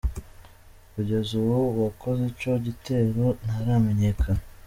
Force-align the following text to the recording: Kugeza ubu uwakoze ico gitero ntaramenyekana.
Kugeza 0.93 1.29
ubu 1.39 1.49
uwakoze 1.69 2.21
ico 2.31 2.51
gitero 2.65 3.25
ntaramenyekana. 3.43 4.41